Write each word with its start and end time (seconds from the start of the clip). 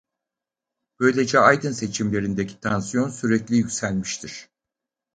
Böylece 0.99 1.39
Aydın 1.39 1.71
seçimlerindeki 1.71 2.59
tansiyon 2.59 3.09
sürekli 3.09 3.55
yükselmiştir. 3.57 4.47